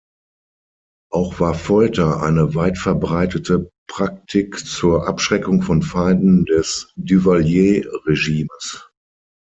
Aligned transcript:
Auch 1.11 1.39
war 1.39 1.53
Folter 1.53 2.23
eine 2.23 2.55
weitverbreitete 2.55 3.69
Praktik 3.87 4.57
zur 4.57 5.07
Abschreckung 5.07 5.61
von 5.61 5.83
Feinden 5.83 6.45
des 6.45 6.91
Duvalier-Regimes. 6.95 8.89